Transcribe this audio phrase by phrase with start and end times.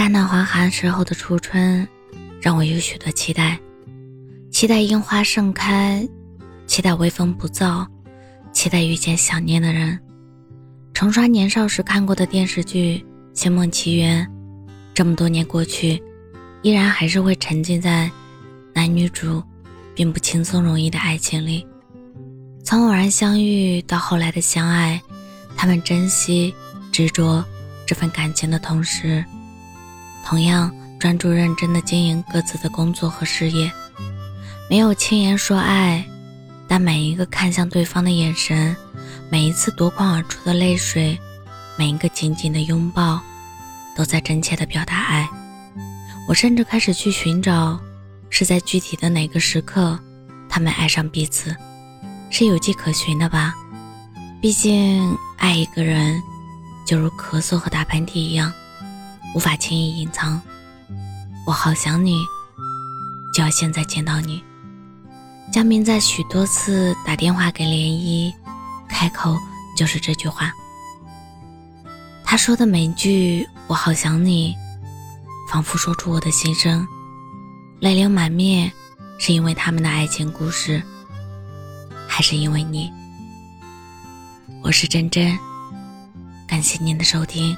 [0.00, 1.86] 乍暖还寒时候的初春，
[2.40, 3.60] 让我有许多期待：
[4.50, 6.08] 期待樱花盛开，
[6.66, 7.86] 期待微风不燥，
[8.50, 10.00] 期待遇见想念的人。
[10.94, 12.96] 重刷年少时看过的电视剧
[13.38, 14.26] 《仙梦奇缘》，
[14.94, 16.02] 这么多年过去，
[16.62, 18.10] 依然还是会沉浸在
[18.74, 19.42] 男女主
[19.94, 21.66] 并不轻松容易的爱情里。
[22.64, 24.98] 从偶然相遇到后来的相爱，
[25.58, 26.54] 他们珍惜、
[26.90, 27.44] 执着
[27.84, 29.22] 这份感情的同时。
[30.24, 33.70] 同样专注认真的经营各自的工作和事业，
[34.68, 36.04] 没有轻言说爱，
[36.68, 38.76] 但每一个看向对方的眼神，
[39.28, 41.18] 每一次夺眶而出的泪水，
[41.76, 43.20] 每一个紧紧的拥抱，
[43.96, 45.28] 都在真切的表达爱。
[46.28, 47.80] 我甚至开始去寻找，
[48.28, 49.98] 是在具体的哪个时刻，
[50.48, 51.56] 他们爱上彼此，
[52.30, 53.54] 是有迹可循的吧？
[54.40, 56.22] 毕竟爱一个人，
[56.86, 58.52] 就如咳嗽和打喷嚏一样。
[59.34, 60.40] 无法轻易隐藏，
[61.46, 62.20] 我好想你，
[63.32, 64.42] 就要现在见到你。
[65.52, 68.32] 江明在许多次打电话给涟漪，
[68.88, 69.36] 开口
[69.76, 70.52] 就是这句话。
[72.24, 74.54] 他说的每一句“我好想你”，
[75.48, 76.86] 仿佛说出我的心声。
[77.80, 78.70] 泪流满面，
[79.18, 80.82] 是因为他们的爱情故事，
[82.06, 82.92] 还是因为你？
[84.62, 85.38] 我是真真，
[86.46, 87.56] 感谢您的收听。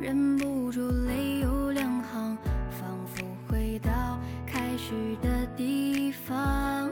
[0.00, 2.34] 忍不住泪流两行，
[2.70, 6.88] 仿佛回到开始的地方。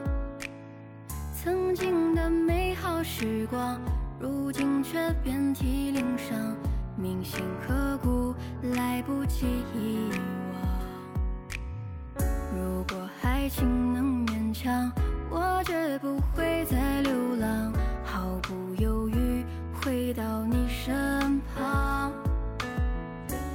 [1.33, 3.81] 曾经的美好时光，
[4.19, 6.55] 如今却遍体鳞伤，
[6.95, 8.35] 铭心刻骨，
[8.75, 10.11] 来不及遗
[10.53, 12.25] 忘。
[12.55, 14.91] 如果爱情能勉强，
[15.31, 17.73] 我绝不会再流浪，
[18.05, 19.43] 毫不犹豫
[19.81, 21.98] 回到你身旁。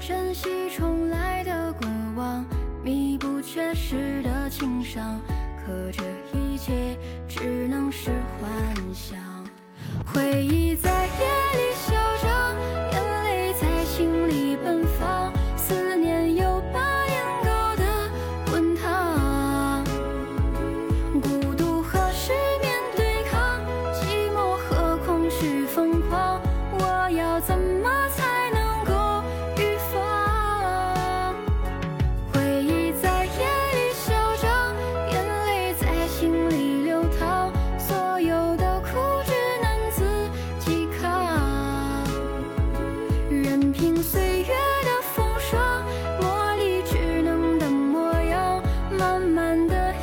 [0.07, 2.45] 珍惜重来的过往
[2.83, 5.19] 弥补缺失的情伤
[5.65, 6.03] 可这
[6.39, 6.95] 一切
[7.27, 8.53] 只能是幻
[8.93, 9.34] 想。
[49.69, 49.95] 的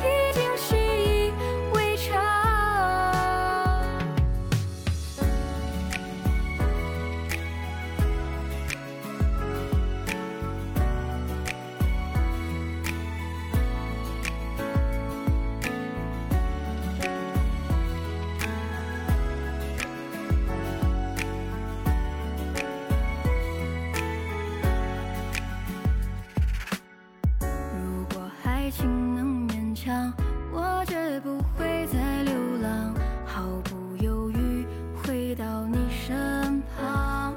[29.84, 30.12] 强
[30.52, 32.32] 我绝不会再流
[32.62, 32.94] 浪
[33.26, 37.34] 毫不犹豫回到你身旁。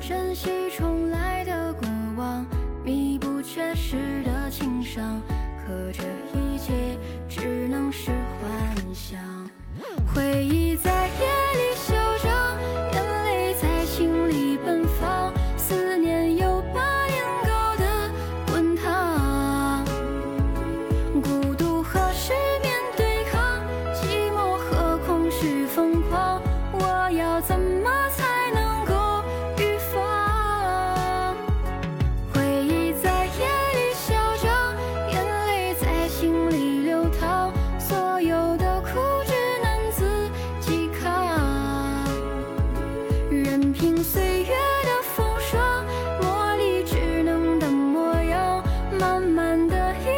[0.00, 2.44] 珍惜重来的过往
[2.84, 5.22] 弥补缺失的情伤
[5.64, 6.02] 可这
[6.36, 9.55] 一切只能是幻想。
[49.46, 50.15] 慢的一